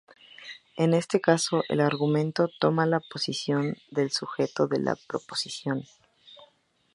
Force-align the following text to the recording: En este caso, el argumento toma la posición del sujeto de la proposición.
En 0.77 0.95
este 0.95 1.21
caso, 1.21 1.61
el 1.69 1.79
argumento 1.79 2.49
toma 2.59 2.87
la 2.87 3.01
posición 3.01 3.75
del 3.91 4.09
sujeto 4.09 4.65
de 4.65 4.79
la 4.79 4.95
proposición. 4.95 5.83